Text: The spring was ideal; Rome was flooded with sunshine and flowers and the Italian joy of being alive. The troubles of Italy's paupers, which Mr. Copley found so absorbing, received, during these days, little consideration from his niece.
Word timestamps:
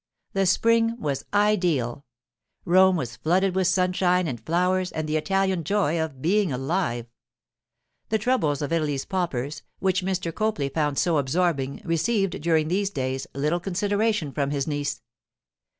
The 0.33 0.47
spring 0.47 0.99
was 0.99 1.25
ideal; 1.31 2.05
Rome 2.65 2.95
was 2.95 3.17
flooded 3.17 3.53
with 3.53 3.67
sunshine 3.67 4.27
and 4.27 4.43
flowers 4.43 4.91
and 4.91 5.07
the 5.07 5.15
Italian 5.15 5.63
joy 5.63 6.01
of 6.03 6.23
being 6.23 6.51
alive. 6.51 7.05
The 8.09 8.17
troubles 8.17 8.63
of 8.63 8.73
Italy's 8.73 9.05
paupers, 9.05 9.61
which 9.77 10.03
Mr. 10.03 10.33
Copley 10.33 10.69
found 10.69 10.97
so 10.97 11.19
absorbing, 11.19 11.83
received, 11.85 12.41
during 12.41 12.67
these 12.67 12.89
days, 12.89 13.27
little 13.35 13.59
consideration 13.59 14.31
from 14.31 14.49
his 14.49 14.65
niece. 14.65 15.03